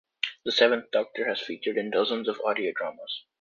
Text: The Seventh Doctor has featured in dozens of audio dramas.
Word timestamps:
The 0.45 0.51
Seventh 0.51 0.85
Doctor 0.89 1.25
has 1.29 1.41
featured 1.41 1.77
in 1.77 1.91
dozens 1.91 2.27
of 2.27 2.41
audio 2.43 2.71
dramas. 2.75 3.21